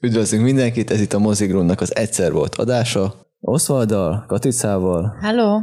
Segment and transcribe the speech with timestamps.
[0.00, 3.14] Üdvözlünk mindenkit, ez itt a Mozigrunnak az Egyszer volt adása.
[3.40, 5.58] Osvalddal, Katicával, Hello!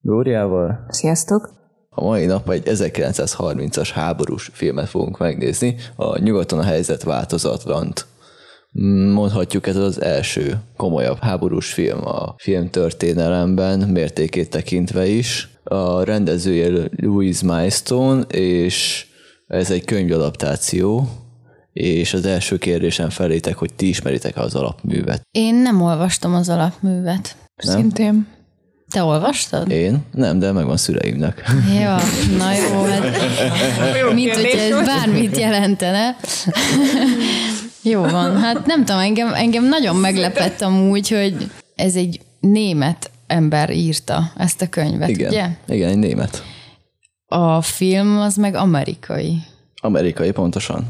[0.00, 0.86] Glóriával.
[0.88, 1.50] Sziasztok!
[1.88, 8.06] A mai nap egy 1930-as háborús filmet fogunk megnézni, a Nyugaton a helyzet változatlant.
[9.12, 15.48] Mondhatjuk ez az első komolyabb háborús film a filmtörténelemben, mértékét tekintve is.
[15.64, 19.06] A rendezője Louise Milestone, és
[19.46, 21.08] ez egy könyvadaptáció,
[21.72, 25.22] és az első kérdésem felétek, hogy ti ismeritek az alapművet.
[25.30, 27.36] Én nem olvastam az alapművet.
[27.64, 27.76] Nem?
[27.76, 28.26] Szintén.
[28.90, 29.70] Te olvastad?
[29.70, 30.04] Én?
[30.12, 31.50] Nem, de megvan szüleimnek.
[31.80, 31.98] Ja,
[32.38, 36.16] na jó, hát mint hogy ez bármit jelentene.
[37.92, 43.70] jó van, hát nem tudom, engem, engem nagyon meglepett amúgy, hogy ez egy német ember
[43.70, 45.48] írta ezt a könyvet, Igen, ugye?
[45.68, 46.42] igen, egy német.
[47.26, 49.42] A film az meg amerikai.
[49.80, 50.86] Amerikai pontosan.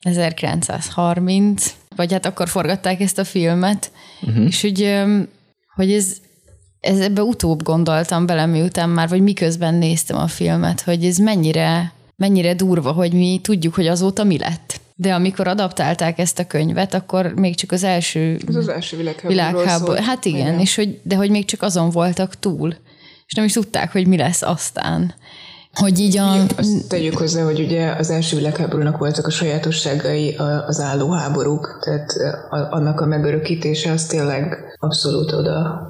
[0.00, 4.46] 1930, vagy hát akkor forgatták ezt a filmet, uh-huh.
[4.46, 5.02] és hogy,
[5.74, 6.16] hogy ez,
[6.80, 11.92] ez ebbe utóbb gondoltam bele, miután már, vagy miközben néztem a filmet, hogy ez mennyire,
[12.16, 14.80] mennyire durva, hogy mi tudjuk, hogy azóta mi lett.
[14.94, 19.28] De amikor adaptálták ezt a könyvet, akkor még csak az első Ez az első világháború.
[19.28, 20.02] világháború.
[20.02, 22.74] Hát igen, igen, és hogy, de hogy még csak azon voltak túl.
[23.26, 25.14] És nem is tudták, hogy mi lesz aztán.
[25.74, 26.32] Hogy így a...
[26.56, 32.12] Azt tegyük hozzá, hogy ugye az első világháborúnak voltak a sajátosságai az állóháborúk, tehát
[32.50, 35.80] a- annak a megörökítése az tényleg abszolút oda,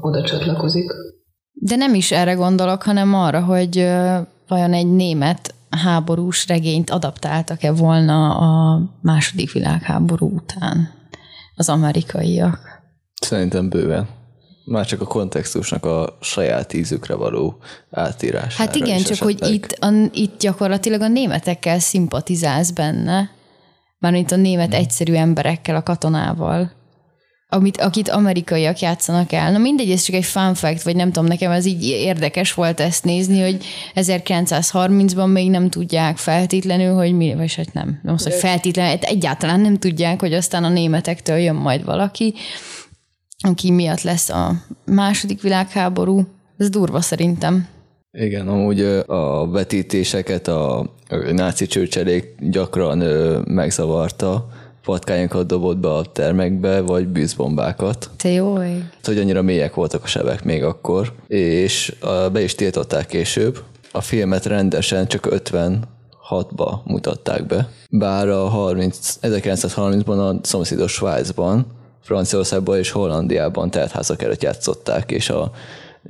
[0.00, 0.90] oda csatlakozik.
[1.52, 3.88] De nem is erre gondolok, hanem arra, hogy
[4.48, 10.88] vajon egy német háborús regényt adaptáltak-e volna a második világháború után
[11.56, 12.58] az amerikaiak.
[13.22, 14.08] Szerintem bőven.
[14.64, 17.58] Már csak a kontextusnak a saját ízükre való
[17.90, 19.54] átírására Hát igen, is csak hogy esetleg.
[19.54, 23.30] itt, a, itt gyakorlatilag a németekkel szimpatizálsz benne,
[23.98, 26.72] mármint a német egyszerű emberekkel, a katonával,
[27.52, 29.52] amit, akit amerikaiak játszanak el.
[29.52, 32.80] Na mindegy, ez csak egy fun fact, vagy nem tudom, nekem ez így érdekes volt
[32.80, 38.22] ezt nézni, hogy 1930-ban még nem tudják feltétlenül, hogy mi, vagy hát nem, nem az,
[38.22, 42.34] hogy feltétlenül, egyáltalán nem tudják, hogy aztán a németektől jön majd valaki,
[43.40, 44.52] aki miatt lesz a
[44.84, 46.26] második világháború.
[46.58, 47.68] Ez durva szerintem.
[48.12, 50.90] Igen, amúgy a vetítéseket a
[51.32, 52.98] náci csőcselék gyakran
[53.46, 54.48] megzavarta,
[54.82, 58.10] patkányokat dobott be a termekbe, vagy bűzbombákat.
[58.16, 58.84] Te jó ég.
[59.02, 61.96] hogy annyira mélyek voltak a sebek még akkor, és
[62.32, 63.62] be is tiltották később.
[63.92, 71.66] A filmet rendesen csak 56-ba mutatták be, bár a 30, 1930-ban a szomszédos Svájcban,
[72.10, 75.50] Franciaországban és Hollandiában teltházak előtt játszották, és a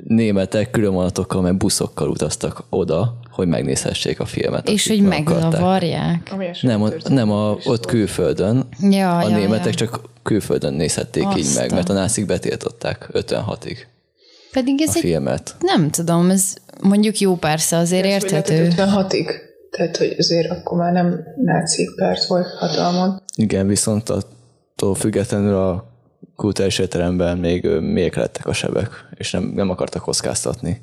[0.07, 4.69] németek különvonatokkal, meg buszokkal utaztak oda, hogy megnézhessék a filmet.
[4.69, 5.51] És hogy meg akarták.
[5.51, 6.29] megzavarják.
[6.33, 8.67] Ami esetleg Nem, a, nem a, ott külföldön.
[8.81, 9.73] Ja, a ja, németek ja.
[9.73, 13.77] csak külföldön nézhették így Azt meg, mert a nászik betiltották 56-ig
[14.53, 15.57] Pedig ez a egy, filmet.
[15.59, 18.69] nem tudom, ez mondjuk jó persze, azért érthető.
[18.77, 19.31] 56-ig.
[19.71, 23.23] Tehát, hogy azért akkor már nem náci párt volt hatalmon.
[23.37, 25.90] Igen, viszont attól függetlenül a
[26.41, 30.81] kultúrás étteremben még mélyek lettek a sebek, és nem, nem akartak kockáztatni.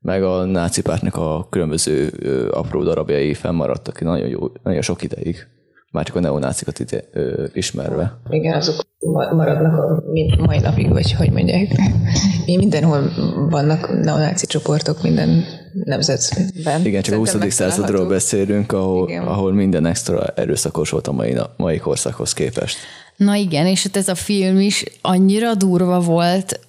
[0.00, 2.08] Meg a náci pártnak a különböző
[2.50, 5.46] apró darabjai fennmaradtak nagyon, jó, nagyon sok ideig.
[5.92, 8.20] Már csak a neonácikat ide, ö, ismerve.
[8.28, 10.02] Igen, azok ma- maradnak a
[10.38, 11.68] mai napig, vagy hogy mondják.
[12.46, 13.10] Mi mindenhol
[13.48, 15.44] vannak neonáci csoportok, minden
[15.84, 16.84] nemzetben.
[16.84, 17.26] Igen, csak a 20.
[17.26, 19.26] Szerintem századról beszélünk, ahol, Igen.
[19.26, 22.76] ahol minden extra erőszakos volt a mai, mai korszakhoz képest.
[23.20, 26.60] Na igen, és hát ez a film is annyira durva volt,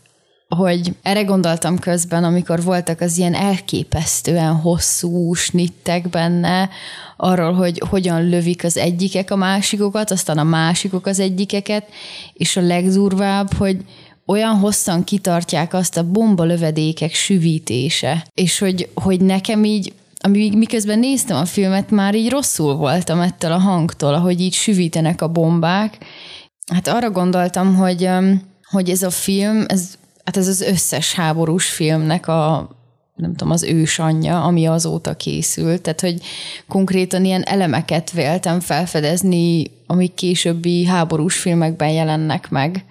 [0.47, 6.69] hogy erre gondoltam közben, amikor voltak az ilyen elképesztően hosszú snittek benne,
[7.17, 11.85] arról, hogy hogyan lövik az egyikek a másikokat, aztán a másikok az egyikeket,
[12.33, 13.77] és a legdurvább, hogy
[14.25, 19.93] olyan hosszan kitartják azt a bombalövedékek süvítése, és hogy, hogy nekem így
[20.23, 25.21] amíg miközben néztem a filmet, már így rosszul voltam ettől a hangtól, ahogy így süvítenek
[25.21, 25.97] a bombák.
[26.73, 28.09] Hát arra gondoltam, hogy,
[28.63, 32.69] hogy ez a film, ez, hát ez az összes háborús filmnek a
[33.15, 35.81] nem tudom, az ősanyja, ami azóta készült.
[35.81, 36.21] Tehát, hogy
[36.67, 42.85] konkrétan ilyen elemeket véltem felfedezni, amik későbbi háborús filmekben jelennek meg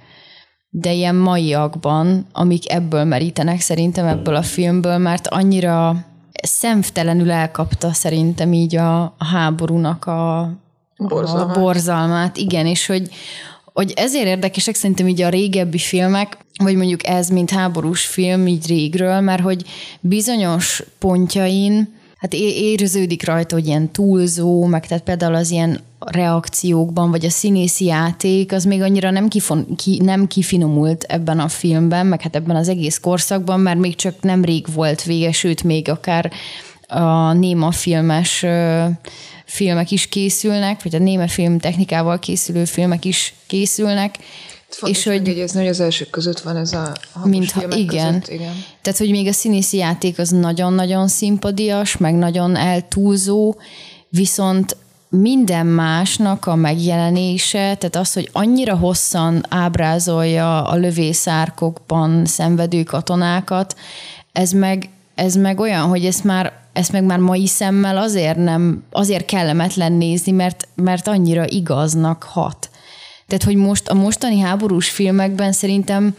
[0.70, 6.04] de ilyen maiakban, amik ebből merítenek szerintem ebből a filmből, mert annyira
[6.42, 10.40] szemtelenül elkapta szerintem így a, a háborúnak a,
[10.96, 12.36] a borzalmát.
[12.36, 13.10] Igen, és hogy,
[13.72, 18.66] hogy ezért érdekesek szerintem így a régebbi filmek, vagy mondjuk ez, mint háborús film így
[18.66, 19.64] régről, mert hogy
[20.00, 27.24] bizonyos pontjain hát érződik rajta, hogy ilyen túlzó, meg tehát például az ilyen reakciókban, vagy
[27.24, 32.20] a színészi játék, az még annyira nem, kifon, ki, nem kifinomult ebben a filmben, meg
[32.20, 36.32] hát ebben az egész korszakban, mert még csak nem rég volt vége, sőt, még akár
[36.86, 38.44] a néma filmes
[39.50, 44.18] filmek is készülnek, vagy a néma film technikával készülő filmek is készülnek,
[44.68, 46.92] Fontos és hogy, hogy az elsők között van ez a
[47.24, 48.20] mint ha, igen.
[48.20, 48.64] Között, igen.
[48.82, 53.56] Tehát, hogy még a színészi játék az nagyon-nagyon szimpadias, meg nagyon eltúlzó,
[54.08, 54.76] viszont
[55.08, 63.76] minden másnak a megjelenése, tehát az, hogy annyira hosszan ábrázolja a lövészárkokban szenvedő katonákat,
[64.32, 68.82] ez meg, ez meg olyan, hogy ezt már ezt meg már mai szemmel azért nem,
[68.90, 72.70] azért kellemetlen nézni, mert, mert annyira igaznak hat.
[73.26, 76.14] Tehát, hogy most a mostani háborús filmekben szerintem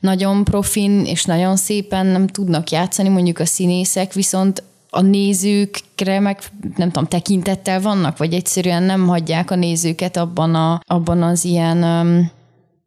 [0.00, 6.38] nagyon profin és nagyon szépen nem tudnak játszani mondjuk a színészek, viszont a nézőkre meg
[6.76, 11.76] nem tudom, tekintettel vannak, vagy egyszerűen nem hagyják a nézőket abban, a, abban az ilyen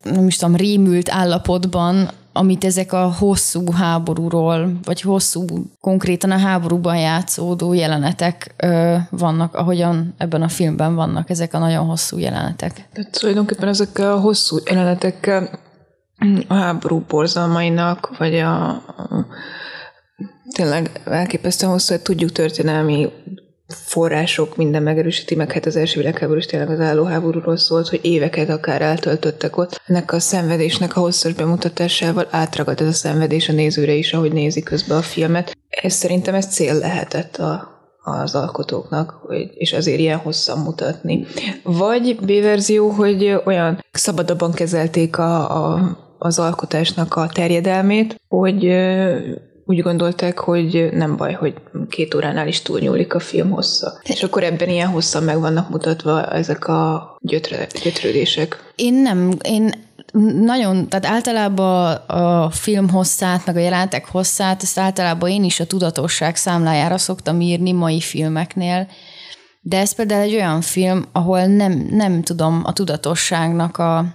[0.03, 5.45] nem is tudom, rémült állapotban, amit ezek a hosszú háborúról, vagy hosszú,
[5.79, 11.85] konkrétan a háborúban játszódó jelenetek ö, vannak, ahogyan ebben a filmben vannak ezek a nagyon
[11.85, 12.87] hosszú jelenetek.
[12.93, 15.59] Tehát tulajdonképpen ezekkel a hosszú jelenetekkel
[16.47, 19.25] a háború borzalmainak, vagy a, a
[20.53, 23.09] tényleg elképesztően hosszú, hogy tudjuk történelmi
[23.67, 28.49] források minden megerősíti, meg hát az első világháború is tényleg az állóháborúról szólt, hogy éveket
[28.49, 29.81] akár eltöltöttek ott.
[29.85, 34.63] Ennek a szenvedésnek a hosszas bemutatásával átragad ez a szenvedés a nézőre is, ahogy nézi
[34.63, 35.57] közben a filmet.
[35.69, 41.25] Ez szerintem ez cél lehetett a, az alkotóknak, hogy, és azért ilyen hosszan mutatni.
[41.63, 48.63] Vagy B-verzió, hogy olyan szabadabban kezelték a, a, az alkotásnak a terjedelmét, hogy
[49.67, 51.53] úgy gondolták, hogy nem baj, hogy
[51.89, 53.99] két óránál is túlnyúlik a film hossza.
[54.03, 58.73] És akkor ebben ilyen hosszan meg vannak mutatva ezek a gyötre, gyötrődések.
[58.75, 59.85] Én nem, én
[60.41, 65.65] nagyon, tehát általában a film hosszát, meg a jelentek hosszát, ezt általában én is a
[65.65, 68.87] tudatosság számlájára szoktam írni mai filmeknél,
[69.61, 74.05] de ez például egy olyan film, ahol nem, nem tudom a tudatosságnak a,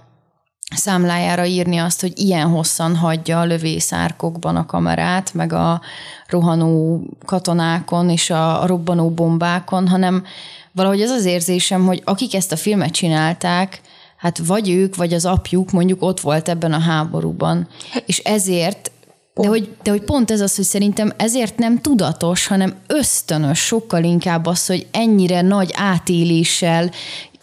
[0.75, 5.81] számlájára írni azt, hogy ilyen hosszan hagyja a lövészárkokban a kamerát, meg a
[6.27, 10.23] rohanó katonákon és a, robbanó bombákon, hanem
[10.71, 13.81] valahogy az az érzésem, hogy akik ezt a filmet csinálták,
[14.17, 17.67] hát vagy ők, vagy az apjuk mondjuk ott volt ebben a háborúban.
[18.05, 18.91] És ezért
[19.35, 24.03] de hogy, de hogy pont ez az, hogy szerintem ezért nem tudatos, hanem ösztönös sokkal
[24.03, 26.91] inkább az, hogy ennyire nagy átéléssel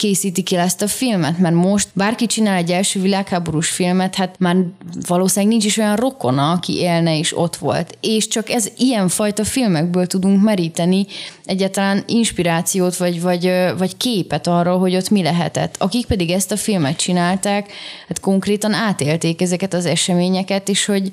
[0.01, 4.57] készíti ki ezt a filmet, mert most bárki csinál egy első világháborús filmet, hát már
[5.07, 7.99] valószínűleg nincs is olyan rokona, aki élne és ott volt.
[8.01, 11.07] És csak ez ilyen fajta filmekből tudunk meríteni
[11.45, 15.75] egyáltalán inspirációt, vagy, vagy, vagy képet arról, hogy ott mi lehetett.
[15.79, 17.73] Akik pedig ezt a filmet csinálták,
[18.09, 21.11] hát konkrétan átélték ezeket az eseményeket, és hogy,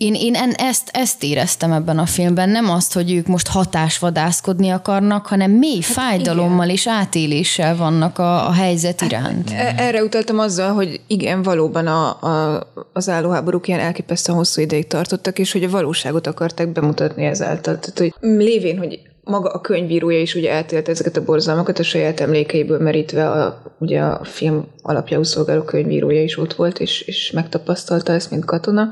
[0.00, 4.68] én, én en, ezt, ezt éreztem ebben a filmben, nem azt, hogy ők most hatásvadászkodni
[4.68, 6.76] akarnak, hanem mély hát fájdalommal igen.
[6.76, 9.50] és átéléssel vannak a, a helyzet hát iránt.
[9.50, 14.86] Hát, erre utaltam azzal, hogy igen, valóban a, a, az állóháborúk ilyen elképesztően hosszú ideig
[14.86, 17.78] tartottak, és hogy a valóságot akarták bemutatni ezáltal.
[17.78, 22.20] Tehát, hogy lévén, hogy maga a könyvírója is ugye eltélte ezeket a borzalmakat a saját
[22.20, 28.12] emlékeiből merítve, a, ugye a film alapjául szolgáló könyvírója is ott volt, és, és megtapasztalta
[28.12, 28.90] ezt, mint katona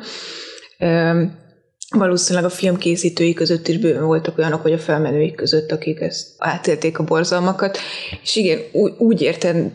[1.91, 6.29] Valószínűleg a film készítői között is bőven voltak olyanok, hogy a felmenőik között, akik ezt
[6.39, 7.79] átélték a borzalmakat.
[8.23, 9.73] És igen, úgy, úgy értem,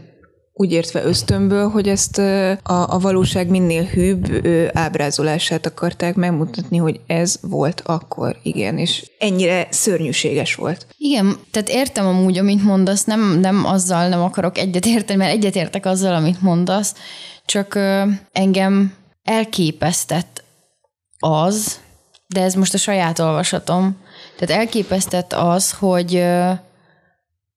[0.53, 7.39] úgy értve ösztönből, hogy ezt a, a valóság minél hűbb ábrázolását akarták megmutatni, hogy ez
[7.41, 10.87] volt akkor, igen, és ennyire szörnyűséges volt.
[10.97, 16.13] Igen, tehát értem amúgy, amit mondasz, nem, nem azzal nem akarok egyetérteni, mert egyetértek azzal,
[16.13, 16.95] amit mondasz,
[17.45, 17.79] csak
[18.31, 18.93] engem
[19.23, 20.42] elképesztett
[21.23, 21.79] az,
[22.27, 23.97] de ez most a saját olvasatom,
[24.37, 26.23] tehát elképesztett az, hogy,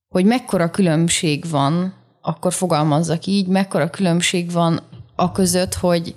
[0.08, 4.80] hogy mekkora különbség van, akkor fogalmazzak így, mekkora különbség van
[5.16, 6.14] a között, hogy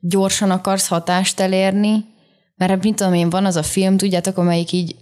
[0.00, 2.04] gyorsan akarsz hatást elérni,
[2.56, 4.96] mert mit tudom én, van az a film, tudjátok, amelyik így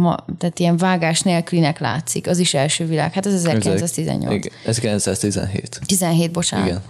[0.00, 4.34] ma, tehát ilyen vágás nélkülinek látszik, az is első világ, hát ez 1918.
[4.34, 5.80] Igen, 1917.
[5.86, 6.66] 17, bocsánat.
[6.66, 6.82] Igen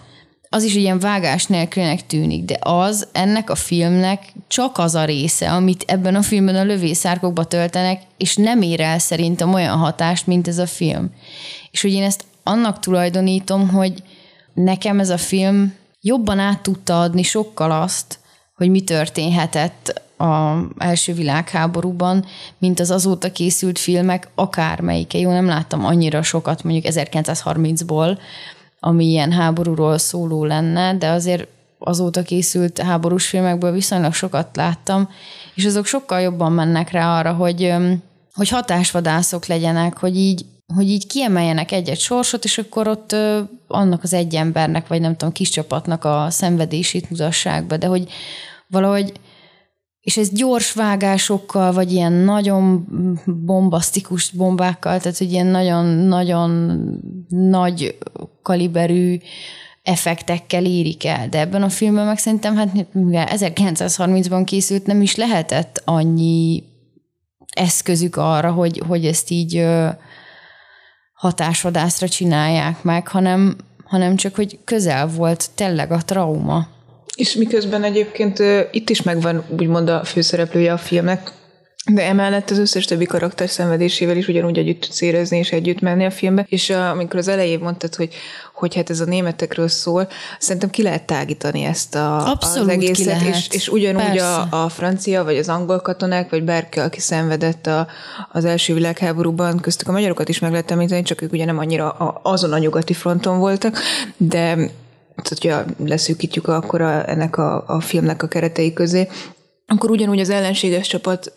[0.50, 5.52] az is ilyen vágás nélkülnek tűnik, de az ennek a filmnek csak az a része,
[5.52, 10.48] amit ebben a filmben a lövészárkokba töltenek, és nem ér el szerintem olyan hatást, mint
[10.48, 11.10] ez a film.
[11.70, 14.02] És hogy én ezt annak tulajdonítom, hogy
[14.54, 18.18] nekem ez a film jobban át tudta adni sokkal azt,
[18.54, 22.24] hogy mi történhetett a első világháborúban,
[22.58, 25.18] mint az azóta készült filmek, akármelyike.
[25.18, 28.18] Jó, nem láttam annyira sokat mondjuk 1930-ból,
[28.80, 31.46] ami ilyen háborúról szóló lenne, de azért
[31.78, 35.08] azóta készült háborús filmekből viszonylag sokat láttam,
[35.54, 37.74] és azok sokkal jobban mennek rá arra, hogy,
[38.34, 40.44] hogy hatásvadászok legyenek, hogy így,
[40.74, 43.16] hogy így kiemeljenek egy-egy sorsot, és akkor ott
[43.66, 48.08] annak az egy embernek, vagy nem tudom, kis csapatnak a szenvedését mutassák be, de hogy
[48.66, 49.12] valahogy
[50.08, 52.86] és ez gyors vágásokkal, vagy ilyen nagyon
[53.24, 56.80] bombasztikus bombákkal, tehát hogy ilyen nagyon-nagyon
[57.28, 57.98] nagy
[58.42, 59.18] kaliberű
[59.82, 61.28] effektekkel érik el.
[61.28, 66.62] De ebben a filmben meg szerintem, hát mivel 1930-ban készült, nem is lehetett annyi
[67.54, 69.66] eszközük arra, hogy, hogy ezt így
[71.12, 76.66] hatásvadászra csinálják meg, hanem, hanem csak, hogy közel volt tényleg a trauma.
[77.18, 81.30] És miközben egyébként itt is megvan úgymond a főszereplője a filmnek,
[81.92, 86.04] de emellett az összes többi karakter szenvedésével is ugyanúgy együtt tudsz érezni és együtt menni
[86.04, 86.46] a filmbe.
[86.48, 88.14] És amikor az elején mondtad, hogy,
[88.54, 90.08] hogy hát ez a németekről szól,
[90.38, 95.24] szerintem ki lehet tágítani ezt a, Abszolút az egészet, és, és ugyanúgy a, a francia,
[95.24, 97.86] vagy az angol katonák, vagy bárki, aki szenvedett a,
[98.32, 101.90] az első világháborúban, köztük a magyarokat is meg lehet említeni, csak ők ugye nem annyira
[101.90, 103.78] a, azon a nyugati fronton voltak,
[104.16, 104.70] de
[105.22, 109.08] hogyha leszűkítjük akkor a, ennek a, a filmnek a keretei közé,
[109.66, 111.32] akkor ugyanúgy az ellenséges csapat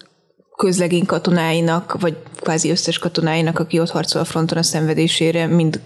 [0.56, 5.82] közlegény katonáinak, vagy kvázi összes katonáinak, aki ott harcol a fronton a szenvedésére, mind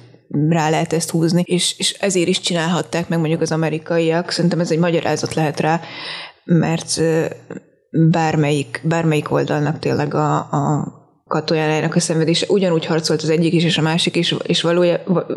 [0.50, 4.32] rá lehet ezt húzni, és, és ezért is csinálhatták meg mondjuk az amerikaiak.
[4.32, 5.82] Szerintem ez egy magyarázat lehet rá,
[6.44, 7.02] mert
[7.92, 10.94] bármelyik, bármelyik oldalnak tényleg a, a
[11.30, 14.68] katonájának a szenvedése ugyanúgy harcolt az egyik is és a másik is, és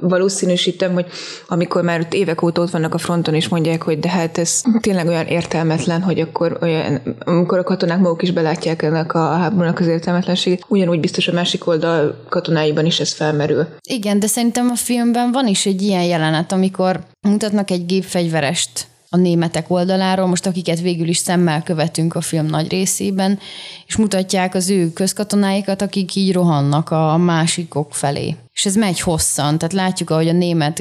[0.00, 1.06] valószínűsítem, hogy
[1.46, 4.62] amikor már ott évek óta ott vannak a fronton, és mondják, hogy de hát ez
[4.80, 9.78] tényleg olyan értelmetlen, hogy akkor olyan, amikor a katonák maguk is belátják ennek a háborúnak
[9.78, 13.66] az értelmetlenségét, ugyanúgy biztos a másik oldal katonáiban is ez felmerül.
[13.88, 19.16] Igen, de szerintem a filmben van is egy ilyen jelenet, amikor mutatnak egy gépfegyverest a
[19.16, 23.38] németek oldaláról, most akiket végül is szemmel követünk a film nagy részében,
[23.86, 28.36] és mutatják az ő közkatonáikat, akik így rohannak a másikok felé.
[28.52, 30.78] És ez megy hosszan, tehát látjuk, ahogy a német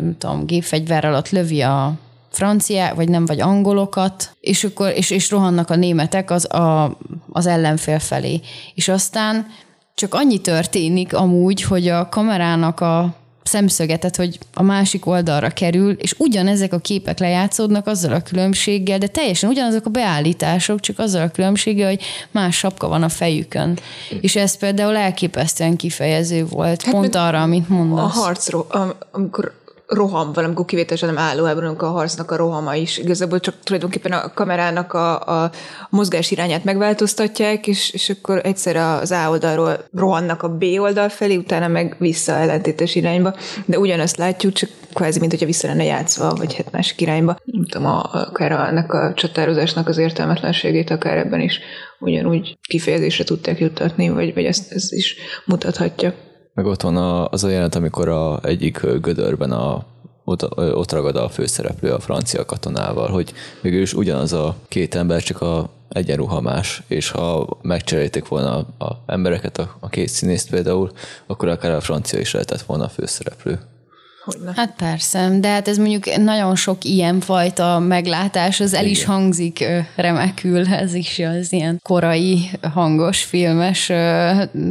[0.00, 1.92] nem tudom, gépfegyver alatt lövi a
[2.30, 6.96] francia, vagy nem, vagy angolokat, és, akkor, és, és rohannak a németek az, a,
[7.32, 8.40] az ellenfél felé.
[8.74, 9.46] És aztán
[9.94, 16.14] csak annyi történik amúgy, hogy a kamerának a szemszögetet, hogy a másik oldalra kerül, és
[16.18, 21.30] ugyanezek a képek lejátszódnak azzal a különbséggel, de teljesen ugyanazok a beállítások, csak azzal a
[21.30, 23.78] különbséggel, hogy más sapka van a fejükön.
[24.20, 28.16] És ez például elképesztően kifejező volt, hát pont arra, amit mondasz.
[28.16, 28.66] A harcról,
[29.10, 29.59] amikor
[29.90, 32.98] roham van, amikor kivételesen nem álló amikor a harcnak a rohama is.
[32.98, 35.50] Igazából csak tulajdonképpen a kamerának a, a
[35.90, 41.36] mozgás irányát megváltoztatják, és, és akkor egyszer az A oldalról rohannak a B oldal felé,
[41.36, 43.34] utána meg vissza ellentétes irányba.
[43.66, 47.36] De ugyanazt látjuk, csak kvázi, mint hogyha vissza lenne játszva, vagy hát másik irányba.
[47.44, 51.60] Nem tudom, a, akár a, ennek a csatározásnak az értelmetlenségét, akár ebben is
[51.98, 56.14] ugyanúgy kifejezésre tudták juttatni, vagy, vagy ezt, ez is mutathatja.
[56.54, 59.84] Meg ott van a, az a jelent, amikor a egyik gödörben a,
[60.24, 65.22] ott, ott ragad a főszereplő a francia katonával, hogy végül is ugyanaz a két ember,
[65.22, 70.50] csak a egyenruha más, és ha megcserélték volna a, a embereket, a, a két színészt
[70.50, 70.90] például,
[71.26, 73.60] akkor akár a francia is lehetett volna a főszereplő.
[74.24, 74.52] Hogyne.
[74.56, 79.64] Hát persze, de hát ez mondjuk nagyon sok ilyen fajta meglátás, az el is hangzik
[79.96, 83.92] remekül, ez is az ilyen korai hangos filmes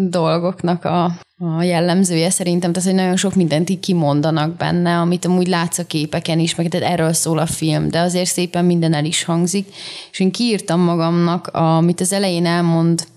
[0.09, 1.03] dolgoknak a,
[1.37, 5.85] a jellemzője szerintem, tehát hogy nagyon sok mindent így kimondanak benne, amit amúgy látsz a
[5.85, 9.67] képeken is, meg tehát erről szól a film, de azért szépen minden el is hangzik,
[10.11, 13.07] és én kiírtam magamnak, amit az elején elmond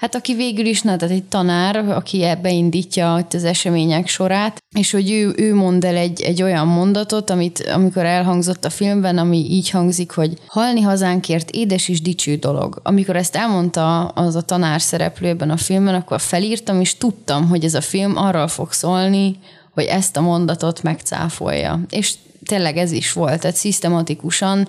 [0.00, 4.90] Hát aki végül is, na, tehát egy tanár, aki ebbe indítja az események sorát, és
[4.90, 9.36] hogy ő, ő mond el egy, egy olyan mondatot, amit amikor elhangzott a filmben, ami
[9.36, 12.80] így hangzik, hogy halni hazánkért édes és dicső dolog.
[12.82, 17.64] Amikor ezt elmondta az a tanár szereplő ebben a filmben, akkor felírtam, és tudtam, hogy
[17.64, 19.36] ez a film arról fog szólni,
[19.74, 21.80] hogy ezt a mondatot megcáfolja.
[21.90, 22.14] És
[22.44, 24.68] tényleg ez is volt, tehát szisztematikusan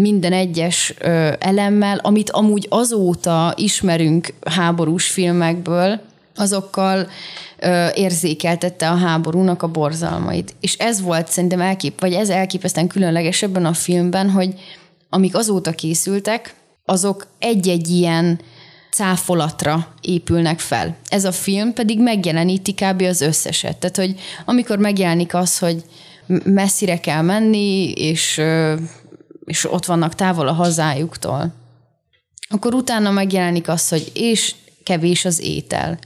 [0.00, 6.00] minden egyes ö, elemmel, amit amúgy azóta ismerünk háborús filmekből,
[6.36, 7.08] azokkal
[7.58, 10.54] ö, érzékeltette a háborúnak a borzalmait.
[10.60, 14.54] És ez volt szerintem elkép, vagy ez elképesztően különleges ebben a filmben, hogy
[15.08, 16.54] amik azóta készültek,
[16.84, 18.40] azok egy-egy ilyen
[18.90, 20.96] cáfolatra épülnek fel.
[21.08, 23.02] Ez a film pedig megjeleníti kb.
[23.02, 23.76] az összeset.
[23.76, 24.14] Tehát, hogy
[24.44, 25.84] amikor megjelenik az, hogy
[26.44, 28.40] messzire kell menni, és
[29.50, 31.52] és ott vannak távol a hazájuktól.
[32.48, 34.54] akkor utána megjelenik az, hogy és
[34.84, 35.98] kevés az étel.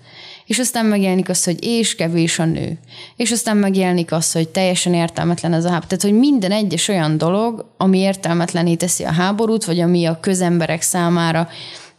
[0.46, 2.78] És aztán megjelenik az, hogy és kevés a nő.
[3.16, 5.86] És aztán megjelenik az, hogy teljesen értelmetlen ez a háború.
[5.86, 10.82] Tehát, hogy minden egyes olyan dolog, ami értelmetlené teszi a háborút, vagy ami a közemberek
[10.82, 11.48] számára,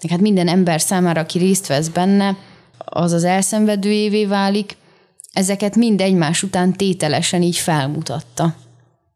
[0.09, 2.37] hát minden ember számára, aki részt vesz benne,
[2.77, 4.77] az az elszenvedőjévé válik,
[5.33, 8.55] ezeket mind egymás után tételesen így felmutatta.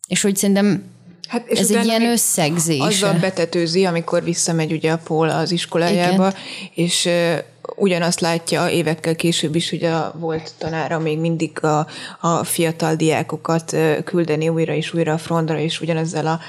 [0.08, 0.84] És hogy szerintem
[1.30, 2.80] Hát és Ez egy ilyen összegzés.
[2.80, 6.40] Azzal betetőzi, amikor visszamegy ugye a Paul az iskolájába, Igen.
[6.74, 7.38] és uh,
[7.76, 11.88] ugyanazt látja évekkel később is, hogy a volt tanára még mindig a,
[12.20, 16.40] a fiatal diákokat uh, küldeni újra és újra a frontra, és ugyanezzel a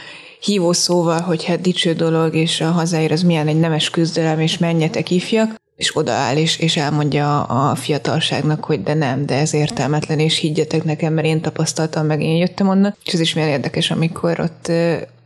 [0.40, 4.58] hívó szóval, hogy hát dicső dolog, és a hazáért az milyen egy nemes küzdelem, és
[4.58, 10.18] menjetek ifjak, és odaáll, és, és elmondja a fiatalságnak, hogy de nem, de ez értelmetlen,
[10.18, 12.96] és higgyetek nekem, mert én tapasztaltam, meg én jöttem onnan.
[13.04, 14.72] És ez is milyen érdekes, amikor ott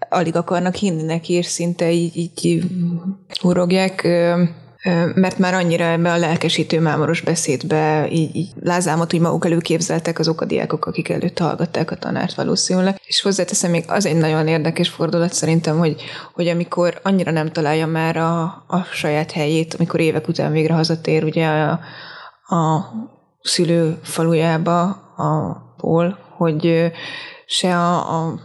[0.08, 2.64] alig akarnak hinni neki, és szinte így, így
[3.40, 4.02] hurogják.
[4.04, 4.48] Uh,
[5.14, 10.40] mert már annyira ebbe a lelkesítő mámoros beszédbe így, így lázámot úgy maguk előképzeltek azok
[10.40, 13.00] a diákok, akik előtt hallgatták a tanárt valószínűleg.
[13.04, 17.86] És hozzáteszem még az egy nagyon érdekes fordulat szerintem, hogy, hogy amikor annyira nem találja
[17.86, 21.80] már a, a saját helyét, amikor évek után végre hazatér ugye a,
[22.54, 22.92] a
[23.42, 24.82] szülő falujába,
[25.16, 26.92] a Paul, hogy
[27.46, 28.40] se a, a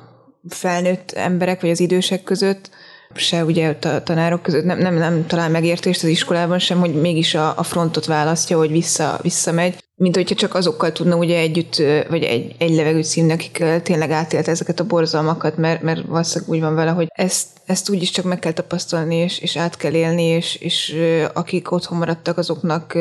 [0.50, 2.70] felnőtt emberek, vagy az idősek között,
[3.16, 7.36] se ugye a tanárok között nem, nem, nem talál megértést az iskolában sem, hogy mégis
[7.36, 11.76] a, a frontot választja, hogy vissza, visszamegy, mint hogyha csak azokkal tudna ugye együtt,
[12.10, 16.62] vagy egy, egy levegőt színni, akik tényleg átélt ezeket a borzalmakat, mert, mert valószínűleg úgy
[16.62, 20.24] van vele, hogy ezt, ezt úgyis csak meg kell tapasztalni, és, és át kell élni,
[20.24, 20.96] és, és
[21.34, 22.98] akik otthon maradtak, azoknak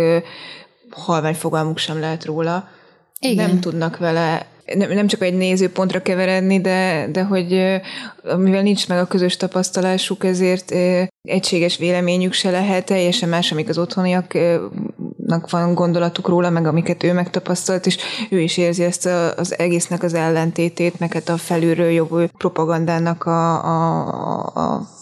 [0.91, 2.69] halvány fogalmuk sem lehet róla.
[3.21, 3.49] Igen.
[3.49, 7.49] Nem tudnak vele nem, csak egy nézőpontra keveredni, de, de hogy
[8.37, 10.75] mivel nincs meg a közös tapasztalásuk, ezért
[11.23, 17.13] egységes véleményük se lehet, teljesen más, amik az otthoniaknak van gondolatuk róla, meg amiket ő
[17.13, 17.97] megtapasztalt, és
[18.31, 23.65] ő is érzi ezt az egésznek az ellentétét, meg hát a felülről jövő propagandának a,
[23.65, 24.97] a, a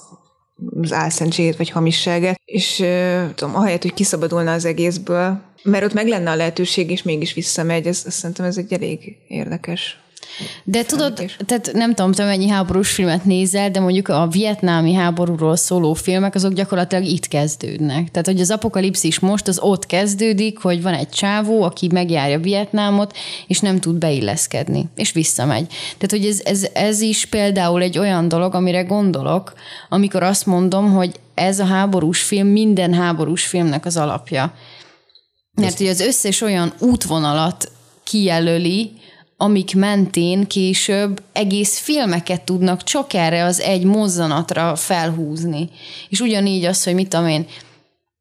[0.81, 2.85] az álszentségét vagy hamisságát, és
[3.35, 7.87] tudom, ahelyett, hogy kiszabadulna az egészből, mert ott meg lenne a lehetőség, és mégis visszamegy,
[7.87, 9.99] ez, ez szerintem ez egy elég érdekes
[10.65, 15.57] de tudod, tehát nem tudom, te mennyi háborús filmet nézel, de mondjuk a vietnámi háborúról
[15.57, 18.11] szóló filmek, azok gyakorlatilag itt kezdődnek.
[18.11, 23.17] Tehát, hogy az apokalipszis most az ott kezdődik, hogy van egy csávó, aki megjárja Vietnámot,
[23.47, 25.67] és nem tud beilleszkedni, és visszamegy.
[25.99, 29.53] Tehát, hogy ez, ez, ez is például egy olyan dolog, amire gondolok,
[29.89, 34.55] amikor azt mondom, hogy ez a háborús film minden háborús filmnek az alapja.
[35.57, 37.71] Mert hogy az összes olyan útvonalat
[38.05, 38.93] kijelöli,
[39.37, 45.69] amik mentén később egész filmeket tudnak csak erre az egy mozzanatra felhúzni.
[46.09, 47.47] És ugyanígy az, hogy mit tudom én,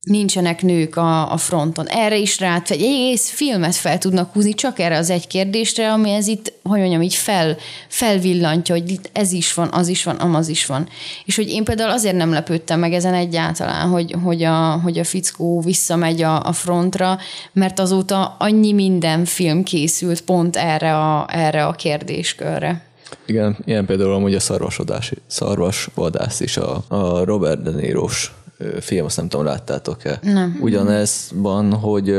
[0.05, 1.87] nincsenek nők a, a fronton.
[1.87, 6.11] Erre is rá, egy egész filmet fel tudnak húzni csak erre az egy kérdésre, ami
[6.11, 10.15] ez itt, hogy mondjam, így fel, felvillantja, hogy itt ez is van, az is van,
[10.15, 10.87] amaz is van.
[11.25, 15.03] És hogy én például azért nem lepődtem meg ezen egyáltalán, hogy, hogy, a, hogy a
[15.03, 17.17] fickó visszamegy a, a frontra,
[17.53, 22.83] mert azóta annyi minden film készült pont erre a, erre a kérdéskörre.
[23.25, 28.31] Igen, ilyen például amúgy a szarvasodás, szarvasvadász is, a, a Robert De Niro-s
[28.79, 30.19] film, azt nem tudom, láttátok-e?
[30.21, 30.57] Nem.
[30.61, 32.09] Ugyanez van, hogy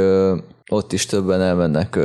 [0.68, 1.98] ott is többen elmennek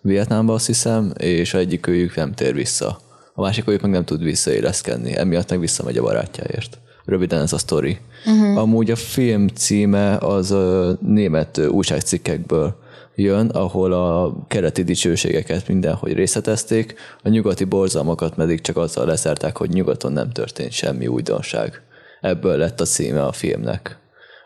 [0.00, 2.98] Vietnámba, azt hiszem, és egyik őjük nem tér vissza.
[3.34, 6.78] A másik őjük meg nem tud visszaéleszkedni, emiatt meg visszamegy a barátjáért.
[7.04, 7.98] Röviden ez a sztori.
[8.26, 8.58] Uh-huh.
[8.58, 10.54] Amúgy a film címe az
[11.00, 12.76] német újságcikkekből
[13.14, 19.70] jön, ahol a keleti dicsőségeket mindenhogy részletezték, a nyugati borzalmakat pedig csak azzal leszerták, hogy
[19.70, 21.82] nyugaton nem történt semmi újdonság
[22.20, 23.98] ebből lett a címe a filmnek.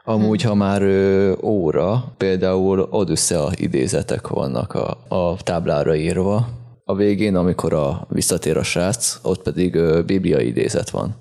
[0.05, 6.49] Amúgy, ha már ö, óra, például Odyssea idézetek vannak a, a táblára írva.
[6.85, 11.17] A végén, amikor a visszatér a srác, ott pedig ö, bibliai idézet van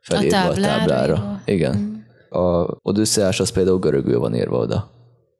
[0.00, 0.74] felírva a táblára.
[0.74, 1.42] A táblára.
[1.44, 1.76] Igen.
[1.76, 1.98] Mm.
[2.40, 4.90] A Odysseás az például görögül van írva oda.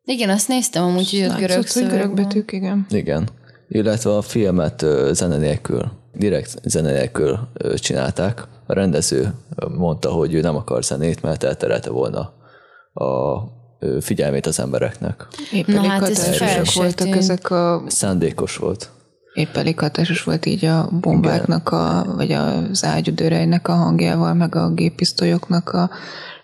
[0.04, 2.86] Igen, azt néztem amúgy, hogy ott görög szöveg görög betűk, igen.
[2.90, 3.28] Igen.
[3.68, 7.38] Illetve a filmet zene nélkül, direkt zene nélkül
[7.74, 9.34] csinálták, a rendező
[9.76, 12.32] mondta, hogy ő nem akar zenét, mert elterelte volna
[12.92, 13.38] a
[14.00, 15.26] figyelmét az embereknek.
[15.52, 17.82] Épp elég hát hatásosak voltak ezek a...
[17.86, 18.90] Szándékos volt.
[19.34, 24.70] Épp elég hatásos volt így a bombáknak, a, vagy az ágyudőreinek a hangjával, meg a
[24.70, 25.90] géppisztolyoknak a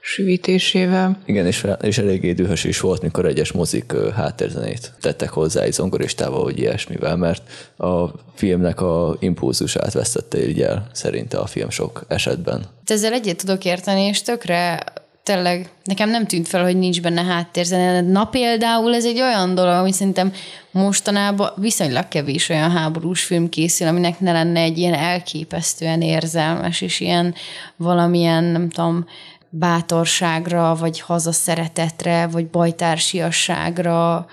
[0.07, 1.19] süvítésével.
[1.25, 6.43] Igen, és, és eléggé dühös is volt, mikor egyes mozik háttérzenét tettek hozzá egy zongoristával,
[6.43, 7.43] vagy ilyesmivel, mert
[7.79, 12.65] a filmnek a impulzusát vesztette így el, szerinte a film sok esetben.
[12.85, 14.85] Ezzel egyet tudok érteni, és tökre
[15.27, 18.01] tényleg nekem nem tűnt fel, hogy nincs benne háttérzene.
[18.01, 20.33] Na például ez egy olyan dolog, ami szerintem
[20.71, 27.01] mostanában viszonylag kevés olyan háborús film készül, aminek ne lenne egy ilyen elképesztően érzelmes, és
[27.01, 27.35] ilyen
[27.77, 29.07] valamilyen, nem tudom,
[29.51, 34.27] bátorságra, vagy hazaszeretetre, vagy bajtársiasságra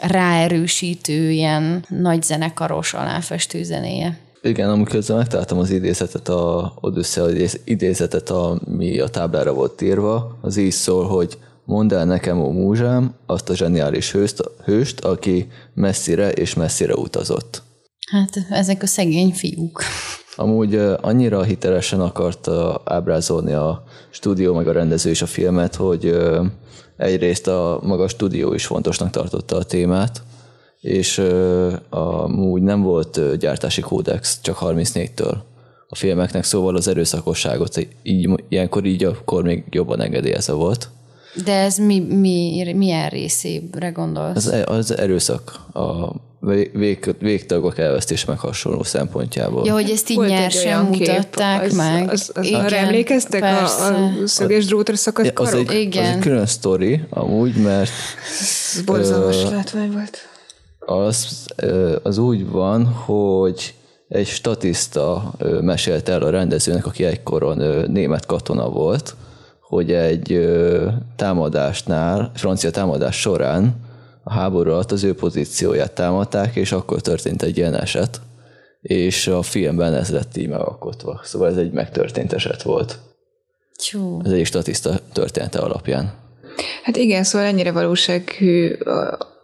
[0.00, 4.18] ráerősítő ilyen nagy zenekaros aláfestő zenéje.
[4.42, 7.28] Igen, amikor megtaláltam az idézetet, a Odyssea
[7.64, 13.14] idézetet, ami a táblára volt írva, az így szól, hogy mondd el nekem, ó múzsám,
[13.26, 17.62] azt a zseniális hőst, hőst, aki messzire és messzire utazott.
[18.10, 19.82] Hát ezek a szegény fiúk.
[20.40, 26.16] Amúgy annyira hitelesen akarta ábrázolni a stúdió meg a rendező is a filmet, hogy
[26.96, 30.22] egyrészt a maga stúdió is fontosnak tartotta a témát,
[30.80, 31.22] és
[31.90, 35.36] amúgy nem volt gyártási kódex, csak 34-től
[35.88, 40.88] a filmeknek, szóval az erőszakosságot így, ilyenkor így akkor még jobban engedélyezve volt.
[41.44, 44.36] De ez mi, mi, milyen részébre gondolsz?
[44.36, 49.66] Az, e, az erőszak, a vég, végtagok elvesztése meg hasonló szempontjából.
[49.66, 52.10] Ja, hogy ezt így Volt nyersen mutatták az, meg.
[52.10, 55.68] Az, az, Igen, arra emlékeztek a, a szöges drótra szakadt karok?
[55.68, 56.04] Az egy, Igen.
[56.04, 57.90] az egy külön sztori amúgy, mert...
[58.74, 60.28] Ez borzalmas látvány volt
[60.88, 61.46] az,
[62.02, 63.74] az úgy van, hogy
[64.08, 69.16] egy statiszta mesélte el a rendezőnek, aki egykoron német katona volt,
[69.68, 70.48] hogy egy
[71.16, 73.74] támadásnál, francia támadás során
[74.22, 78.20] a háború alatt az ő pozícióját támadták, és akkor történt egy ilyen eset,
[78.80, 81.20] és a filmben ez lett így megalkotva.
[81.24, 82.98] Szóval ez egy megtörtént eset volt.
[83.76, 84.20] Csú.
[84.24, 86.12] Ez egy statiszta története alapján.
[86.82, 88.76] Hát igen, szóval ennyire valósághű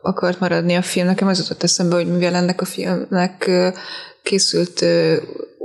[0.03, 1.07] akart maradni a film.
[1.07, 3.51] Nekem az jutott eszembe, hogy mivel ennek a filmnek
[4.23, 4.85] készült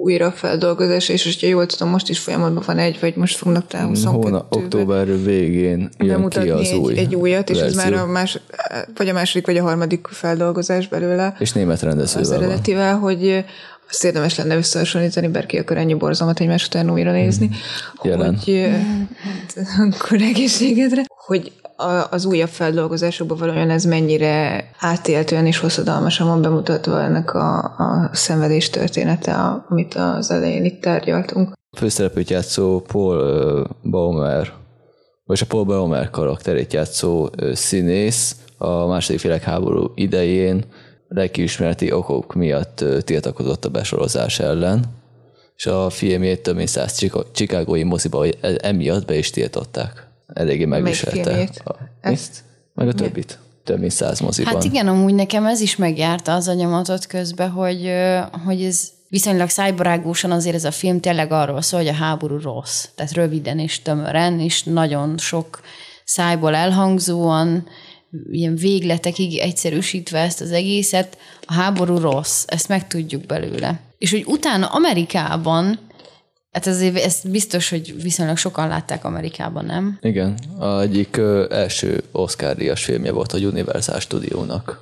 [0.02, 3.88] újra feldolgozás, és hogyha jól tudom, most is folyamatban van egy, vagy most fognak talán
[3.88, 7.80] 22 Hóna, október végén jön ki az egy, új egy újat, és verzió.
[7.82, 8.40] ez már a más,
[8.96, 11.36] vagy a második, vagy a harmadik feldolgozás belőle.
[11.40, 13.02] És német rendezővel Az eredetivel, van.
[13.02, 13.46] hogy
[13.90, 17.46] azt érdemes lenne összehasonlítani, bár ki akar ennyi borzalmat egymás után újra nézni.
[17.46, 18.10] Mm.
[18.10, 18.38] Jelen.
[18.38, 18.70] Hogy,
[19.18, 19.68] hát,
[20.00, 21.52] akkor egészségedre, hogy
[22.10, 28.70] az újabb feldolgozásokban valójában ez mennyire átéltően és hosszadalmasan van bemutatva ennek a, a szenvedés
[28.70, 29.34] története,
[29.70, 31.54] amit az elején itt tárgyaltunk.
[31.72, 34.54] A főszereplőt játszó Paul Baumer,
[35.26, 40.66] vagy a Paul Baumer karakterét játszó színész a második világháború idején
[41.10, 44.86] lelkiismereti okok miatt tiltakozott a besorozás ellen,
[45.56, 51.50] és a filmjét több mint száz csikágói moziba e, emiatt be is tiltották eléggé megviselte.
[51.64, 52.44] A, Ezt?
[52.74, 53.40] Meg a többit.
[53.64, 54.54] Több mint száz moziban.
[54.54, 57.92] Hát igen, amúgy nekem ez is megjárta az anyamatot közben, hogy,
[58.46, 62.86] hogy ez viszonylag szájbarágósan azért ez a film tényleg arról szól, hogy a háború rossz.
[62.96, 65.62] Tehát röviden és tömören, és nagyon sok
[66.04, 67.68] szájból elhangzóan,
[68.32, 73.80] ilyen végletekig egyszerűsítve ezt az egészet, a háború rossz, ezt megtudjuk belőle.
[73.98, 75.80] És hogy utána Amerikában
[76.52, 79.98] Hát azért ezt biztos, hogy viszonylag sokan látták Amerikában, nem?
[80.02, 84.80] Igen, a egyik ö, első Oscar-díjas filmje volt a Universal Studiónak.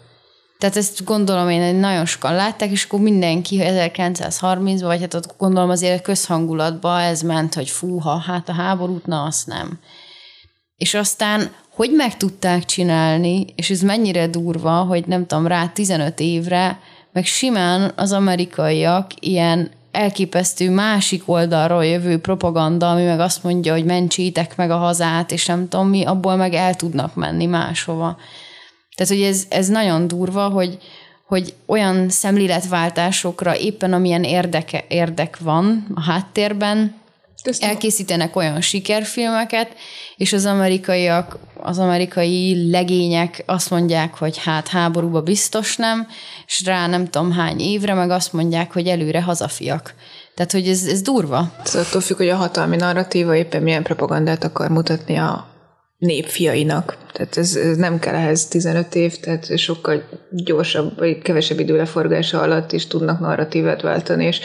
[0.58, 5.36] Tehát ezt gondolom én, hogy nagyon sokan látták, és akkor mindenki 1930-ban, vagy hát ott
[5.38, 9.80] gondolom azért közhangulatban ez ment, hogy fúha, hát a háborút, na azt nem.
[10.76, 16.20] És aztán hogy meg tudták csinálni, és ez mennyire durva, hogy nem tudom, rá 15
[16.20, 16.80] évre,
[17.12, 23.86] meg simán az amerikaiak ilyen elképesztő másik oldalról jövő propaganda, ami meg azt mondja, hogy
[23.86, 28.18] mentsétek meg a hazát, és nem tudom mi, abból meg el tudnak menni máshova.
[28.96, 30.78] Tehát, hogy ez, ez nagyon durva, hogy,
[31.26, 36.96] hogy olyan szemléletváltásokra éppen amilyen érdeke, érdek van a háttérben,
[37.60, 39.68] elkészítenek olyan sikerfilmeket,
[40.18, 46.08] és az amerikaiak, az amerikai legények azt mondják, hogy hát háborúba biztos nem,
[46.48, 49.94] és rá nem tudom hány évre meg azt mondják, hogy előre hazafiak.
[50.36, 51.52] Tehát, hogy ez, ez durva.
[51.64, 55.56] Ez attól függ, hogy a hatalmi narratíva éppen milyen propagandát akar mutatni a
[55.98, 56.98] népfiainak.
[57.14, 62.42] Tehát ez, ez nem kell ehhez 15 év, tehát sokkal gyorsabb, vagy kevesebb idő leforgása
[62.42, 64.40] alatt is tudnak narratívát váltani, és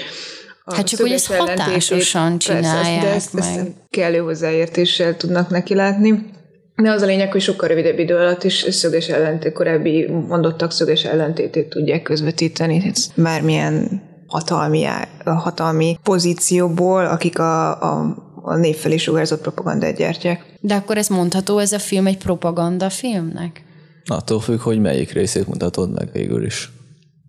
[0.64, 3.44] Hát csak, hogy ezt hatásosan csinálják persze, de ezt, meg.
[3.44, 6.30] ezt kellő hozzáértéssel tudnak neki látni.
[6.76, 11.04] De az a lényeg, hogy sokkal rövidebb idő alatt is szöges ellentét, korábbi mondottak szöges
[11.04, 12.90] ellentétét tudják közvetíteni.
[12.92, 14.84] Ez bármilyen hatalmi,
[15.24, 20.44] hatalmi pozícióból, akik a, a, a név felé sugárzott propagandát gyártják.
[20.60, 23.64] De akkor ez mondható, ez a film egy propaganda filmnek?
[24.04, 26.70] Attól függ, hogy melyik részét mutatod meg végül is.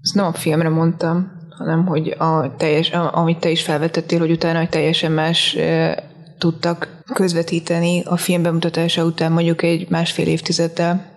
[0.02, 4.60] Ezt nem a filmre mondtam hanem hogy a teljes, amit te is felvetettél, hogy utána
[4.60, 5.58] egy teljesen más
[6.38, 11.12] tudtak közvetíteni a film bemutatása után mondjuk egy másfél évtizeddel.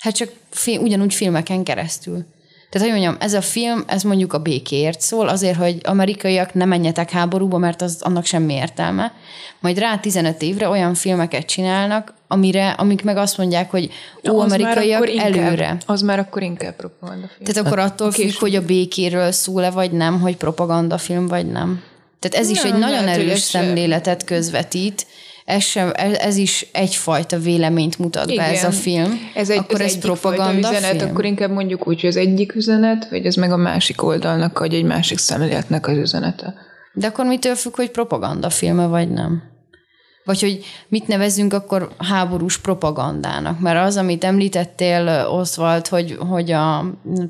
[0.00, 2.24] Hát csak fi- ugyanúgy filmeken keresztül.
[2.70, 6.64] Tehát, hogy mondjam, ez a film, ez mondjuk a békéért szól, azért, hogy amerikaiak ne
[6.64, 9.12] menjetek háborúba, mert az annak semmi értelme.
[9.60, 13.90] Majd rá 15 évre olyan filmeket csinálnak, amire, amik meg azt mondják, hogy
[14.30, 15.76] ó, Az amerikaiak inkább- előre.
[15.86, 17.44] Az már akkor inkább propagandafilm.
[17.44, 18.40] Tehát akkor attól függ, később.
[18.40, 21.82] hogy a békéről szól-e vagy nem, hogy propagandafilm vagy nem.
[22.18, 25.06] Tehát ez is Nem, egy nagyon lehet, erős szemléletet közvetít,
[25.44, 29.30] ez, sem, ez ez is egyfajta véleményt mutat be ez a film.
[29.34, 31.10] Ez egy, akkor ez ez propaganda üzenet, film?
[31.10, 34.74] akkor inkább mondjuk úgy, hogy az egyik üzenet, vagy ez meg a másik oldalnak, vagy
[34.74, 36.54] egy másik szemléletnek az üzenete.
[36.92, 39.42] De akkor mitől függ, hogy propaganda filme vagy nem?
[40.24, 43.60] Vagy hogy mit nevezünk akkor háborús propagandának?
[43.60, 46.78] Mert az, amit említettél, Oswald, hogy, hogy a,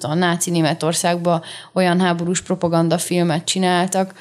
[0.01, 4.15] a náci Németországban olyan háborús propaganda filmet csináltak,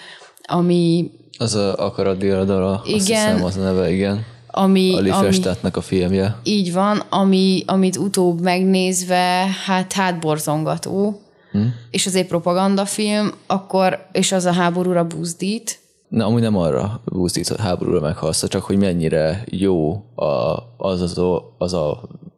[0.44, 3.00] ami, Az a akaratdiadala, azt Igen.
[3.00, 4.26] hiszem az a neve, igen.
[4.48, 5.40] ami, A ami
[5.72, 6.36] a filmje.
[6.44, 11.62] így van, ami, amit utóbb megnézve, hát hátborzongató, hm?
[11.92, 15.80] és azért propagandafilm, akkor, és az a háborúra buzdít,
[16.12, 21.56] Na, amúgy nem arra buzdít háborúra meghalsz, csak hogy mennyire jó a, az, az, a,
[21.58, 21.92] az a,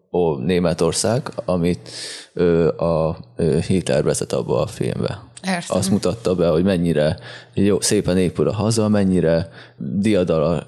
[0.10, 1.90] a Németország, amit
[2.34, 5.22] ö, a ö, Hitler vezet abba a filmbe.
[5.46, 5.78] Értem.
[5.78, 7.18] Azt mutatta be, hogy mennyire
[7.54, 10.68] jó, szépen épül a haza, mennyire diadala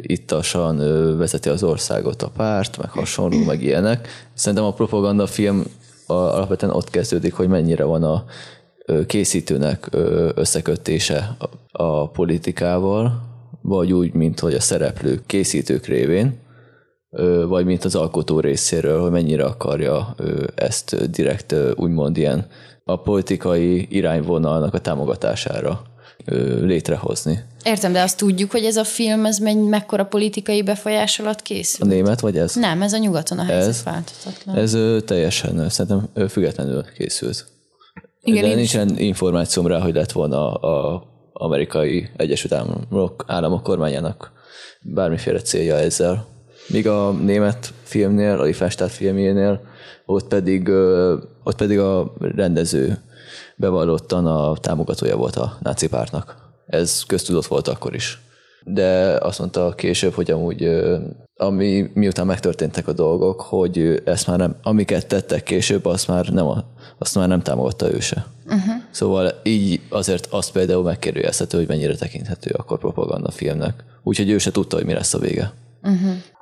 [0.00, 0.76] ittasan
[1.16, 4.08] vezeti az országot a párt, meg hasonló, meg ilyenek.
[4.34, 5.64] Szerintem a propagandafilm
[6.06, 8.24] alapvetően ott kezdődik, hogy mennyire van a
[9.06, 9.88] készítőnek
[10.34, 13.22] összekötése a- a politikával,
[13.62, 16.38] vagy úgy, mint hogy a szereplők készítők révén,
[17.46, 20.14] vagy mint az alkotó részéről, hogy mennyire akarja
[20.54, 22.46] ezt direkt úgymond ilyen
[22.84, 25.82] a politikai irányvonalnak a támogatására
[26.60, 27.38] létrehozni.
[27.64, 31.42] Értem, de azt tudjuk, hogy ez a film, ez megy, mekkora politikai befolyás alatt A
[31.42, 31.86] készül?
[31.88, 32.54] német vagy ez?
[32.54, 33.82] Nem, ez a nyugaton a helyzet Ez?
[33.82, 34.56] változatlan.
[34.56, 37.46] Ez ö, teljesen szerintem ö, függetlenül készült.
[38.26, 44.32] Igen, De én nincsen információm rá, hogy lett volna a amerikai Egyesült Államok, államok kormányának
[44.82, 46.26] bármiféle célja ezzel.
[46.68, 49.60] Míg a német filmnél, a Lifestad filmjénél,
[50.06, 50.68] ott pedig,
[51.42, 52.98] ott pedig a rendező
[53.56, 56.36] bevallottan a támogatója volt a náci pártnak.
[56.66, 58.20] Ez köztudott volt akkor is.
[58.68, 60.68] De azt mondta később, hogy amúgy
[61.36, 66.46] ami miután megtörténtek a dolgok, hogy ezt már nem, amiket tettek később, azt már nem,
[66.98, 68.26] azt már nem támogatta ő se.
[68.44, 68.74] Uh-huh.
[68.90, 73.84] Szóval így azért azt például megkérdőjelezhető, hogy mennyire tekinthető akkor propagandafilmnek.
[74.02, 75.52] Úgyhogy ő se tudta, hogy mi lesz a vége.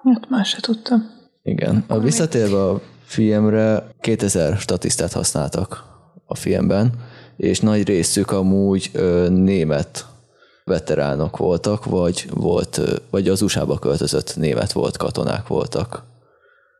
[0.02, 1.10] Hát más se tudtam.
[1.42, 1.84] Igen.
[1.88, 5.84] A visszatérve a filmre 2000 statisztát használtak
[6.26, 6.92] a filmben,
[7.36, 10.06] és nagy részük amúgy ö, német
[10.64, 16.02] veteránok voltak, vagy, volt, vagy az USA-ba költözött német volt, katonák voltak.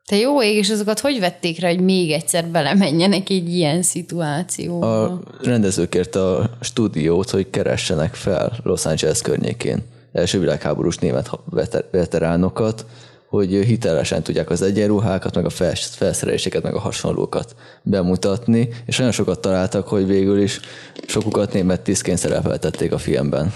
[0.07, 5.05] Te jó ég, és azokat hogy vették rá, hogy még egyszer belemenjenek egy ilyen szituációba?
[5.05, 11.31] A rendező kérte a stúdiót, hogy keressenek fel Los Angeles környékén első világháborús német
[11.91, 12.87] veteránokat,
[13.35, 19.13] hogy hitelesen tudják az egyenruhákat, meg a fels- felszereléseket, meg a hasonlókat bemutatni, és olyan
[19.13, 20.61] sokat találtak, hogy végül is
[21.07, 23.53] sokukat német tisztként szerepeltették a filmben.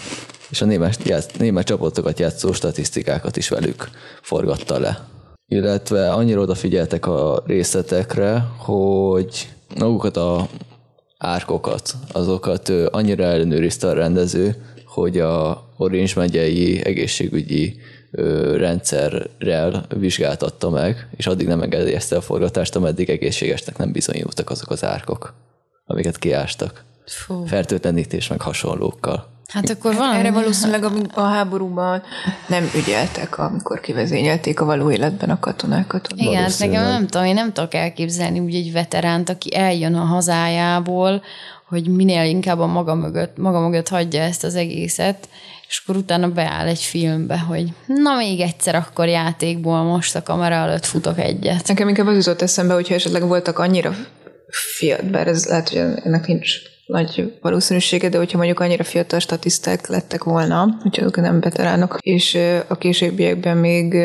[0.51, 3.91] És a német, játsz, német csapatokat játszó statisztikákat is velük
[4.23, 5.07] forgatta le.
[5.49, 10.49] Illetve annyira odafigyeltek a részletekre, hogy magukat a
[11.19, 17.77] árkokat, azokat annyira ellenőrizte a rendező, hogy a Orange megyei egészségügyi
[18.57, 24.85] rendszerrel vizsgáltatta meg, és addig nem engedélyezte a forgatást, ameddig egészségesnek nem bizonyultak azok az
[24.85, 25.35] árkok,
[25.87, 26.85] amiket kiástak.
[27.07, 27.45] Fú.
[27.45, 29.37] Fertőtlenítés meg hasonlókkal.
[29.49, 30.19] Hát akkor valami...
[30.19, 32.03] Erre valószínűleg a, a háborúban
[32.49, 36.09] nem ügyeltek, amikor kivezényelték a való életben a katonákat.
[36.15, 40.05] Igen, hát nekem nem tudom, én nem tudok elképzelni úgy egy veteránt, aki eljön a
[40.05, 41.23] hazájából,
[41.69, 45.29] hogy minél inkább a maga mögött, maga mögött hagyja ezt az egészet,
[45.69, 50.55] és akkor utána beáll egy filmbe, hogy na még egyszer akkor játékból most a kamera
[50.55, 51.69] előtt futok egyet.
[51.69, 53.95] Nekem inkább az jutott eszembe, hogyha esetleg voltak annyira
[54.51, 56.51] fiatal, bár ez lehet, hogy ennek nincs
[56.87, 62.39] nagy valószínűsége, de hogyha mondjuk annyira fiatal statiszták lettek volna, hogyha ők nem veteránok, és
[62.69, 63.97] a későbbiekben még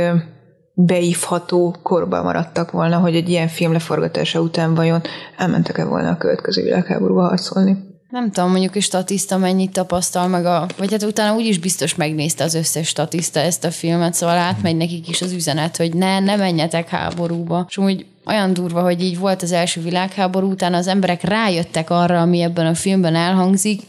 [0.73, 5.02] beívható korban maradtak volna, hogy egy ilyen film leforgatása után vajon
[5.38, 7.92] elmentek-e volna a következő világháborúba harcolni.
[8.13, 10.67] Nem tudom, mondjuk egy statiszta mennyit tapasztal meg a...
[10.78, 15.10] Vagy hát utána úgyis biztos megnézte az összes statiszta ezt a filmet, szóval átmegy nekik
[15.10, 17.65] is az üzenet, hogy ne, ne menjetek háborúba.
[17.69, 22.21] És úgy olyan durva, hogy így volt az első világháború, utána az emberek rájöttek arra,
[22.21, 23.82] ami ebben a filmben elhangzik,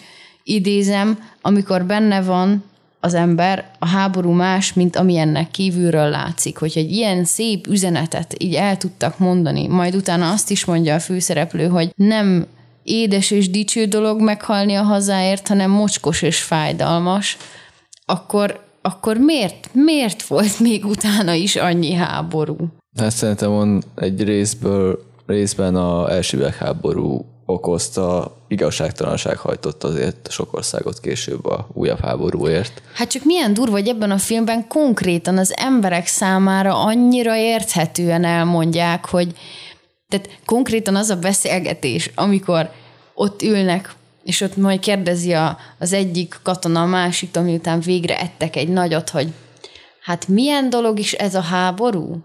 [0.42, 2.64] idézem, amikor benne van
[3.00, 6.58] az ember, a háború más, mint amilyennek kívülről látszik.
[6.58, 11.00] Hogyha egy ilyen szép üzenetet így el tudtak mondani, majd utána azt is mondja a
[11.00, 12.46] főszereplő, hogy nem
[12.84, 17.36] édes és dicső dolog meghalni a hazáért, hanem mocskos és fájdalmas,
[18.06, 22.56] akkor, akkor miért, miért volt még utána is annyi háború?
[22.96, 31.00] Hát szerintem van egy részből, részben a első világháború okozta igazságtalanság hajtott azért sok országot
[31.00, 32.82] később a újabb háborúért.
[32.94, 39.06] Hát csak milyen durva, hogy ebben a filmben konkrétan az emberek számára annyira érthetően elmondják,
[39.06, 39.34] hogy
[40.20, 42.70] tehát konkrétan az a beszélgetés, amikor
[43.14, 48.56] ott ülnek, és ott majd kérdezi a, az egyik katona a másik, után végre ettek
[48.56, 49.32] egy nagyot, hogy
[50.02, 52.18] hát milyen dolog is ez a háború?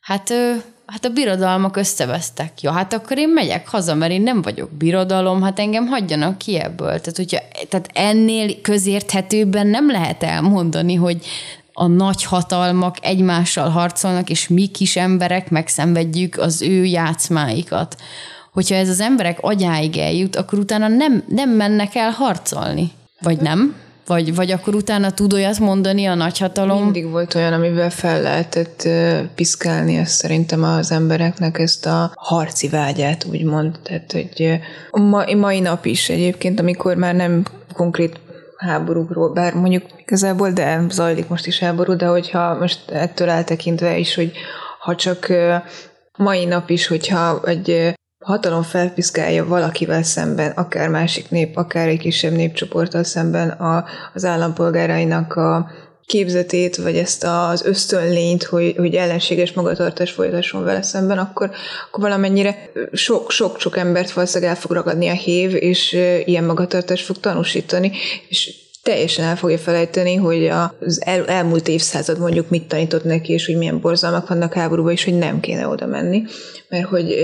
[0.00, 2.60] Hát ő, hát a birodalmak összevesztek.
[2.60, 6.58] Ja, hát akkor én megyek haza, mert én nem vagyok birodalom, hát engem hagyjanak ki
[6.58, 7.00] ebből.
[7.00, 7.38] Tehát, hogyha,
[7.68, 11.26] tehát ennél közérthetőbben nem lehet elmondani, hogy
[11.82, 17.96] a nagy hatalmak egymással harcolnak, és mi kis emberek megszenvedjük az ő játszmáikat.
[18.52, 22.90] Hogyha ez az emberek agyáig eljut, akkor utána nem, nem mennek el harcolni.
[23.20, 23.74] Vagy nem?
[24.06, 26.82] Vagy, vagy akkor utána tud olyat mondani a nagyhatalom?
[26.82, 28.88] Mindig volt olyan, amivel fel lehetett
[29.34, 33.78] piszkálni ezt szerintem az embereknek ezt a harci vágyát, úgymond.
[33.82, 37.42] Tehát, hogy ma, mai nap is egyébként, amikor már nem
[37.72, 38.20] konkrét
[38.62, 44.14] háborúkról, bár mondjuk igazából, de zajlik most is háború, de hogyha most ettől eltekintve is,
[44.14, 44.32] hogy
[44.78, 45.32] ha csak
[46.18, 47.94] mai nap is, hogyha egy
[48.24, 55.34] hatalom felpiszkálja valakivel szemben, akár másik nép, akár egy kisebb népcsoporttal szemben a, az állampolgárainak
[55.34, 55.70] a
[56.06, 61.50] képzetét, vagy ezt az ösztönlényt, hogy, hogy ellenséges magatartás folytasson vele szemben, akkor,
[61.86, 65.92] akkor valamennyire sok-sok-sok embert valószínűleg el fog ragadni a hév, és
[66.24, 67.92] ilyen magatartást fog tanúsítani,
[68.28, 73.46] és teljesen el fogja felejteni, hogy az el, elmúlt évszázad mondjuk mit tanított neki, és
[73.46, 76.22] hogy milyen borzalmak vannak háborúban, és hogy nem kéne oda menni,
[76.68, 77.14] mert hogy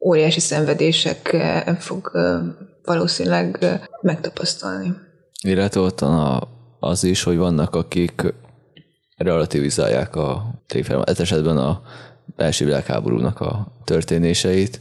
[0.00, 1.36] óriási szenvedések
[1.78, 2.10] fog
[2.84, 3.58] valószínűleg
[4.00, 4.94] megtapasztalni.
[5.44, 6.48] Illetve ott a,
[6.84, 8.34] az is, hogy vannak, akik
[9.16, 11.82] relativizálják a tréfel, ez esetben a
[12.36, 14.80] első világháborúnak a történéseit,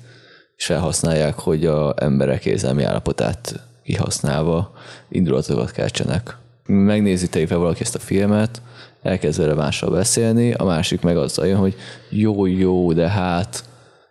[0.55, 4.73] és felhasználják, hogy a emberek érzelmi állapotát kihasználva
[5.09, 6.37] indulatokat keltsenek.
[6.65, 8.61] Megnézi tényleg valaki ezt a filmet,
[9.01, 11.75] elkezd vele mással beszélni, a másik meg azzal jön, hogy
[12.09, 13.63] jó, jó, de hát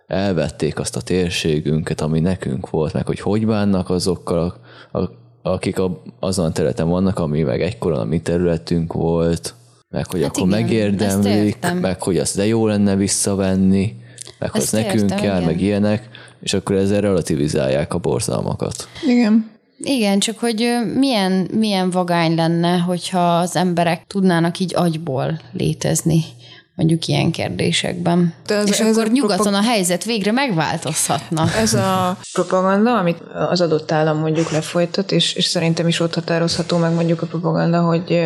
[0.07, 4.61] elvették azt a térségünket, ami nekünk volt, meg hogy hogy bánnak azokkal,
[5.43, 9.55] akik a, azon a területen vannak, ami meg egykoron a mi területünk volt,
[9.91, 13.97] meg hogy hát akkor igen, megérdemlik, meg hogy azt de jó lenne visszavenni,
[14.39, 15.43] meg hogy az nekünk értem, kell, igen.
[15.43, 16.09] meg ilyenek,
[16.41, 18.89] és akkor ezzel relativizálják a borzalmakat.
[19.07, 19.51] Igen.
[19.83, 26.23] Igen, csak hogy milyen, milyen vagány lenne, hogyha az emberek tudnának így agyból létezni
[26.75, 28.35] mondjuk ilyen kérdésekben.
[28.47, 31.45] De ez, és ez akkor a nyugaton propag- a helyzet végre megváltozhatna.
[31.57, 36.77] Ez a propaganda, amit az adott állam mondjuk lefolytat, és, és szerintem is ott határozható
[36.77, 38.21] meg mondjuk a propaganda, hogy,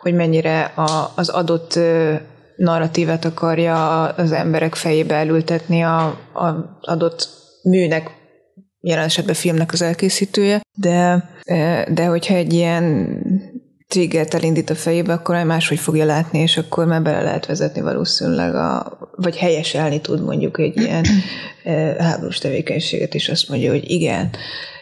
[0.00, 1.78] hogy mennyire a, az adott
[2.56, 7.28] narratívet akarja az emberek fejébe elültetni a, a adott
[7.62, 8.10] műnek
[8.80, 11.28] jelen esetben filmnek az elkészítője, de,
[11.88, 13.16] de hogyha egy ilyen
[13.88, 18.54] triggert elindít a fejébe, akkor máshogy fogja látni, és akkor már bele lehet vezetni valószínűleg,
[18.54, 21.04] a, vagy helyeselni tud mondjuk egy ilyen
[21.98, 24.30] háborús tevékenységet, és azt mondja, hogy igen,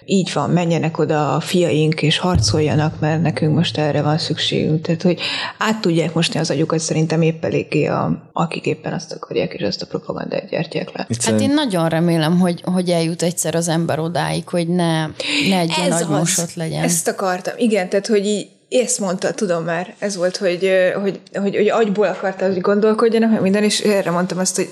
[0.09, 4.83] így van, menjenek oda a fiaink, és harcoljanak, mert nekünk most erre van szükségünk.
[4.83, 5.21] Tehát, hogy
[5.59, 9.83] át tudják mosni az agyukat szerintem épp eléggé, a, akik éppen azt akarják, és azt
[9.83, 11.07] a propagandát gyártják le.
[11.25, 15.07] Hát én nagyon remélem, hogy, hogy eljut egyszer az ember odáig, hogy ne,
[15.49, 16.83] ne egy ilyen agymosott legyen.
[16.83, 20.71] Ezt akartam, igen, tehát, hogy így ezt mondta, tudom már, ez volt, hogy,
[21.03, 24.69] hogy, hogy, hogy agyból akarta, hogy gondolkodjanak, minden, és erre mondtam azt, hogy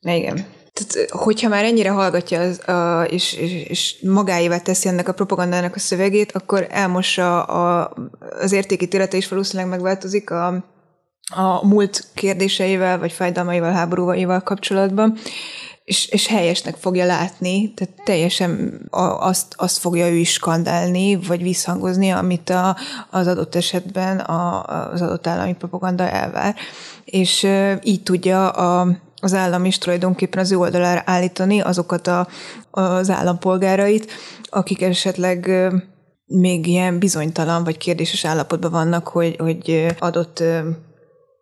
[0.00, 5.08] ne igen, tehát, hogyha már ennyire hallgatja az, a, és, és, és magáévá teszi ennek
[5.08, 7.92] a propagandának a szövegét, akkor elmossa a,
[8.40, 10.46] az értékítélete is valószínűleg megváltozik a,
[11.34, 15.18] a múlt kérdéseivel, vagy fájdalmaival, háborúvaival kapcsolatban,
[15.86, 18.80] és, és helyesnek fogja látni, tehát teljesen
[19.18, 22.76] azt, azt fogja ő is skandálni, vagy visszhangozni, amit a,
[23.10, 24.62] az adott esetben a,
[24.92, 26.54] az adott állami propaganda elvár.
[27.04, 27.46] És
[27.82, 28.88] így tudja a,
[29.20, 32.28] az állam is tulajdonképpen az ő oldalára állítani azokat a,
[32.70, 34.10] az állampolgárait,
[34.44, 35.50] akik esetleg
[36.26, 40.42] még ilyen bizonytalan vagy kérdéses állapotban vannak, hogy, hogy adott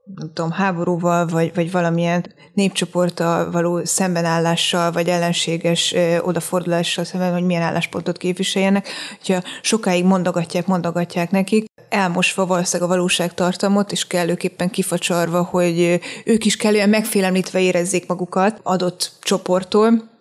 [0.05, 7.45] nem tudom, háborúval, vagy, vagy valamilyen népcsoporttal való szembenállással, vagy ellenséges ö, odafordulással szemben, hogy
[7.45, 8.89] milyen álláspontot képviseljenek.
[9.19, 16.57] hogyha sokáig mondogatják, mondogatják nekik, elmosva valószínűleg a valóságtartamot, és kellőképpen kifacsarva, hogy ők is
[16.57, 20.13] kellően megfélemlítve érezzék magukat adott csoporttól,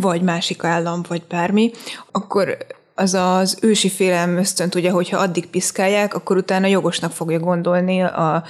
[0.00, 1.70] vagy másik állam, vagy bármi,
[2.10, 2.56] akkor
[2.94, 8.44] az az ősi félelem ösztönt, ugye, hogyha addig piszkálják, akkor utána jogosnak fogja gondolni a,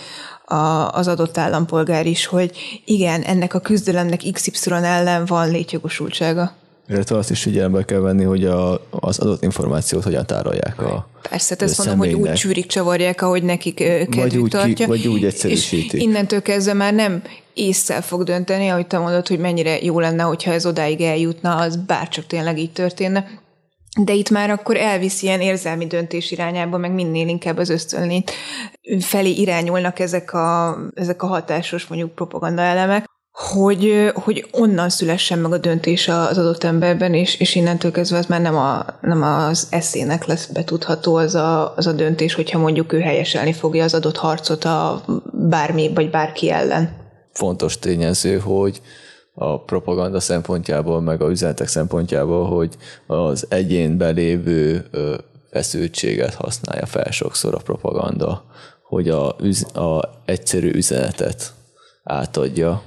[0.45, 6.53] a, az adott állampolgár is, hogy igen, ennek a küzdelemnek XY ellen van létjogosultsága.
[6.89, 11.57] Illetve azt is figyelembe kell venni, hogy a, az adott információt hogyan tárolják a Persze,
[11.59, 13.75] ezt mondom, hogy úgy csűrik, csavarják, ahogy nekik
[14.11, 14.87] kedvük tartja.
[14.87, 15.93] Vagy úgy egyszerűsítik.
[15.93, 17.23] És innentől kezdve már nem
[17.55, 21.77] észszel fog dönteni, ahogy te mondod, hogy mennyire jó lenne, hogyha ez odáig eljutna, az
[21.77, 23.41] bárcsak tényleg így történne.
[24.01, 28.33] De itt már akkor elvisz ilyen érzelmi döntés irányába, meg minél inkább az ösztönlét
[29.01, 35.53] felé irányulnak ezek a, ezek a hatásos mondjuk propaganda elemek, hogy, hogy onnan szülessen meg
[35.53, 39.67] a döntés az adott emberben, és, és innentől kezdve az már nem, a, nem az
[39.71, 44.17] eszének lesz betudható az a, az a döntés, hogyha mondjuk ő helyeselni fogja az adott
[44.17, 46.97] harcot a bármi vagy bárki ellen.
[47.33, 48.81] Fontos tényező, hogy
[49.35, 52.77] a propaganda szempontjából, meg a üzenetek szempontjából, hogy
[53.07, 54.85] az egyénben lévő
[55.51, 58.45] feszültséget használja fel sokszor a propaganda,
[58.83, 59.37] hogy a,
[59.75, 61.53] a egyszerű üzenetet
[62.05, 62.83] átadja.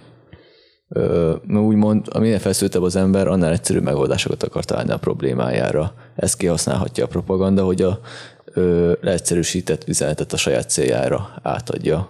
[1.47, 5.93] Úgymond, minél feszültebb az ember, annál egyszerű megoldásokat akar találni a problémájára.
[6.15, 7.99] Ezt kihasználhatja a propaganda, hogy a
[8.45, 12.09] ö, leegyszerűsített üzenetet a saját céljára átadja,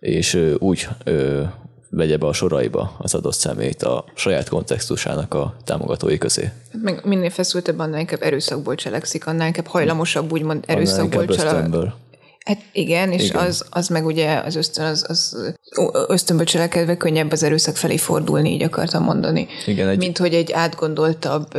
[0.00, 1.42] és ö, úgy ö,
[1.90, 6.50] vegye be a soraiba az adott szemét a saját kontextusának a támogatói közé.
[6.82, 11.92] Meg minél feszültebb, annál inkább erőszakból cselekszik, annál inkább hajlamosabb úgymond erőszakból cselekszik.
[12.44, 13.44] Hát igen, és igen.
[13.44, 15.52] Az, az meg ugye az ösztön, az, az
[16.08, 19.46] ösztönből cselekedve könnyebb az erőszak felé fordulni, így akartam mondani.
[19.66, 19.98] Igen, egy...
[19.98, 21.58] Mint hogy egy átgondoltabb,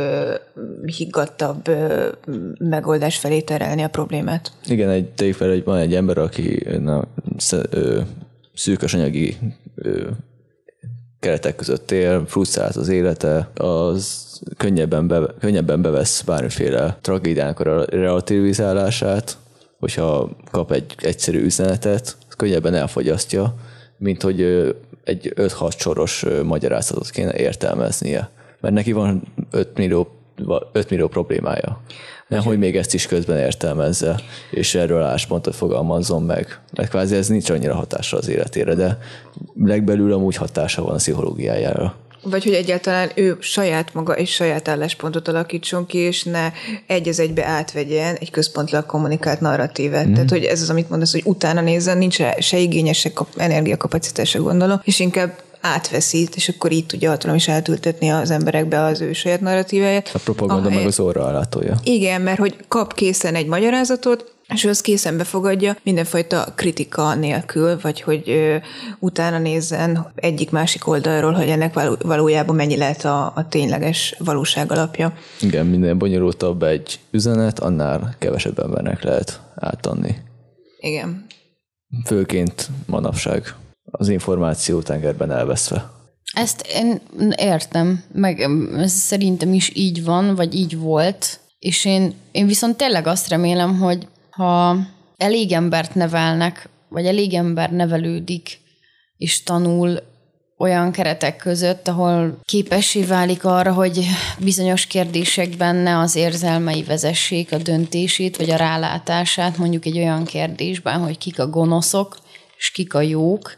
[0.96, 1.70] higgadtabb
[2.58, 4.52] megoldás felé terelni a problémát.
[4.66, 7.08] Igen, egy, fel, egy, van egy ember, aki na,
[8.54, 9.36] szűkös anyagi
[11.20, 19.36] keretek között él, frusztrált az élete, az könnyebben, be, könnyebben bevesz bármiféle tragédiának a relativizálását,
[19.78, 23.54] hogyha kap egy egyszerű üzenetet, könnyebben elfogyasztja,
[23.96, 24.40] mint hogy
[25.04, 28.30] egy 5-6 soros magyarázatot kéne értelmeznie.
[28.60, 30.08] Mert neki van 5 millió,
[30.72, 31.80] 5 millió problémája
[32.36, 34.20] hogy még ezt is közben értelmezze,
[34.50, 36.60] és erről álláspontot fogalmazzon meg.
[36.72, 38.98] Mert kvázi ez nincs annyira hatása az életére, de
[39.62, 41.94] legbelül amúgy hatása van a pszichológiájára.
[42.24, 46.50] Vagy hogy egyáltalán ő saját maga és saját álláspontot alakítson ki, és ne
[46.86, 50.06] egy az egybe átvegyen egy központilag kommunikált narratívet.
[50.06, 50.12] Mm.
[50.12, 54.80] Tehát, hogy ez az, amit mondasz, hogy utána nézzen, nincs se igényes, se energiakapacitása gondolom,
[54.84, 59.40] és inkább átveszít, és akkor így tudja hatalom is átültetni az emberekbe az ő saját
[59.40, 60.10] narratíváját.
[60.14, 60.78] A propaganda ahely...
[60.78, 61.76] meg az orra alátolja.
[61.84, 67.78] Igen, mert hogy kap készen egy magyarázatot, és ő azt készen befogadja mindenfajta kritika nélkül,
[67.82, 68.56] vagy hogy ö,
[68.98, 75.12] utána nézzen egyik-másik oldalról, hogy ennek valójában mennyi lehet a, a tényleges valóság alapja.
[75.40, 80.22] Igen, minden bonyolultabb egy üzenet, annál kevesebb embernek lehet átadni.
[80.80, 81.26] Igen.
[82.04, 83.54] Főként manapság
[83.92, 85.90] az információ tengerben elveszve.
[86.32, 87.00] Ezt én
[87.36, 88.40] értem, meg
[88.76, 93.78] ez szerintem is így van, vagy így volt, és én, én viszont tényleg azt remélem,
[93.78, 94.76] hogy ha
[95.16, 98.60] elég embert nevelnek, vagy elég ember nevelődik,
[99.16, 100.02] és tanul
[100.58, 104.06] olyan keretek között, ahol képessé válik arra, hogy
[104.38, 111.00] bizonyos kérdésekben ne az érzelmei vezessék a döntését, vagy a rálátását, mondjuk egy olyan kérdésben,
[111.00, 112.18] hogy kik a gonoszok,
[112.56, 113.56] és kik a jók,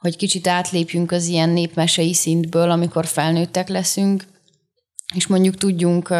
[0.00, 4.24] hogy kicsit átlépjünk az ilyen népmesei szintből, amikor felnőttek leszünk,
[5.14, 6.10] és mondjuk tudjunk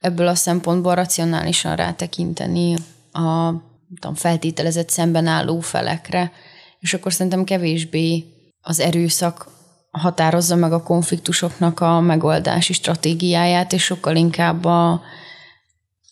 [0.00, 2.74] ebből a szempontból racionálisan rátekinteni
[3.12, 3.52] a
[3.94, 6.32] tudom, feltételezett szemben álló felekre,
[6.80, 8.24] és akkor szerintem kevésbé
[8.60, 9.48] az erőszak
[9.90, 15.00] határozza meg a konfliktusoknak a megoldási stratégiáját, és sokkal inkább a,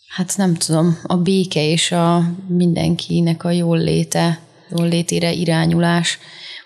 [0.08, 4.38] hát nem tudom, a béke és a mindenkinek a jól léte
[4.78, 6.18] jól létére irányulás.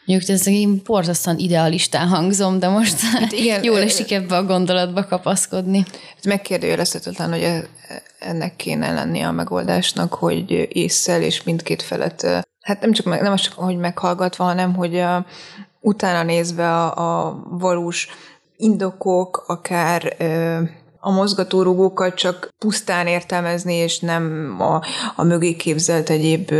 [0.04, 5.06] Mondjuk ez én borzasztóan idealistán hangzom, de most hát igen, jól esik ebbe a gondolatba
[5.06, 5.84] kapaszkodni.
[6.18, 7.68] Ez megkérdőjelezhetetlen, hogy e-
[8.18, 12.22] ennek kéne lenni a megoldásnak, hogy észszel és mindkét felet,
[12.60, 15.26] hát nem csak meg, nem csak, hogy meghallgatva, hanem hogy a,
[15.80, 18.08] utána nézve a, a valós
[18.56, 20.16] indokok, akár
[21.00, 24.82] a mozgatórugókat csak pusztán értelmezni, és nem a,
[25.16, 26.52] a mögé képzelt egyéb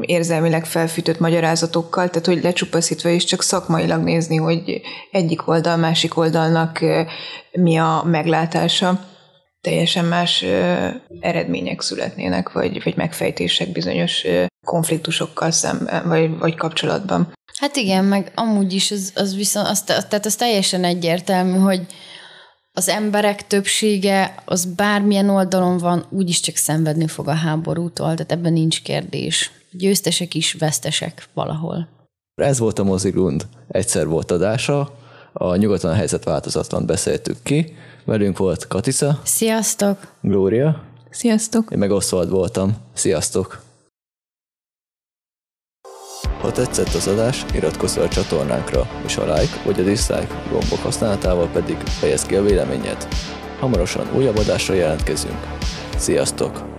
[0.00, 6.80] érzelmileg felfűtött magyarázatokkal, tehát hogy lecsupaszítva is csak szakmailag nézni, hogy egyik oldal, másik oldalnak
[7.52, 9.06] mi a meglátása.
[9.60, 10.44] teljesen más
[11.20, 14.24] eredmények születnének, vagy, vagy megfejtések bizonyos
[14.66, 17.32] konfliktusokkal szemben, vagy, vagy kapcsolatban.
[17.58, 21.80] Hát igen, meg amúgy is az, az viszont, az, tehát az teljesen egyértelmű, hogy
[22.72, 28.52] az emberek többsége az bármilyen oldalon van, úgyis csak szenvedni fog a háborútól, tehát ebben
[28.52, 29.50] nincs kérdés.
[29.70, 31.88] Győztesek is, vesztesek valahol.
[32.34, 34.98] Ez volt a Mozigrund egyszer volt adása,
[35.32, 37.74] a nyugaton a helyzet változatlan beszéltük ki.
[38.04, 39.20] Velünk volt Katica.
[39.24, 40.12] Sziasztok!
[40.20, 40.82] Glória.
[41.10, 41.70] Sziasztok!
[41.70, 42.76] Én meg Oswald voltam.
[42.92, 43.62] Sziasztok!
[46.40, 50.78] Ha tetszett az adás, iratkozz fel a csatornánkra, és a like vagy a dislike gombok
[50.78, 53.08] használatával pedig fejezd ki a véleményed.
[53.58, 55.38] Hamarosan újabb adásra jelentkezünk.
[55.96, 56.77] Sziasztok!